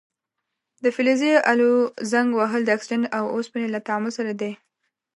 [0.83, 1.71] د فلزي الو
[2.11, 4.51] زنګ وهل د اکسیجن او اوسپنې له تعامل څخه دی.